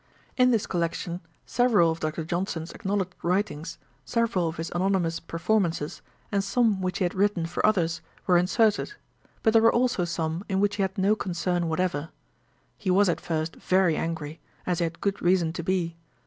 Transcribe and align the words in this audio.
In 0.35 0.49
this 0.49 0.65
collection, 0.65 1.21
several 1.45 1.91
of 1.91 1.99
Dr. 1.99 2.25
Johnson's 2.25 2.71
acknowledged 2.71 3.13
writings, 3.21 3.77
several 4.03 4.47
of 4.47 4.57
his 4.57 4.71
anonymous 4.73 5.19
performances, 5.19 6.01
and 6.31 6.43
some 6.43 6.81
which 6.81 6.97
he 6.97 7.05
had 7.05 7.13
written 7.13 7.45
for 7.45 7.63
others, 7.63 8.01
were 8.25 8.35
inserted; 8.35 8.93
but 9.43 9.53
there 9.53 9.61
were 9.61 9.71
also 9.71 10.03
some 10.03 10.43
in 10.49 10.59
which 10.59 10.77
he 10.77 10.81
had 10.81 10.97
no 10.97 11.15
concern 11.15 11.69
whatever. 11.69 12.09
He 12.79 12.89
was 12.89 13.09
at 13.09 13.21
first 13.21 13.55
very 13.57 13.95
angry, 13.95 14.39
as 14.65 14.79
he 14.79 14.85
had 14.85 15.01
good 15.01 15.21
reason 15.21 15.53
to 15.53 15.61
be. 15.61 15.95